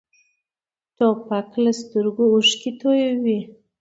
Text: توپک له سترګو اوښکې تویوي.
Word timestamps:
توپک 0.97 1.49
له 1.63 1.71
سترګو 1.81 2.23
اوښکې 2.33 2.71
تویوي. 2.79 3.39